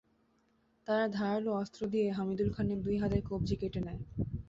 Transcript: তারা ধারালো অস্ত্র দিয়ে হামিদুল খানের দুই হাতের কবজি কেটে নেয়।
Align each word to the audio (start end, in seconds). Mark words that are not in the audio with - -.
তারা 0.87 1.05
ধারালো 1.09 1.51
অস্ত্র 1.61 1.81
দিয়ে 1.87 2.07
হামিদুল 2.11 2.49
খানের 2.55 2.79
দুই 2.85 2.95
হাতের 2.97 3.21
কবজি 3.29 3.55
কেটে 3.61 3.81
নেয়। 3.85 4.01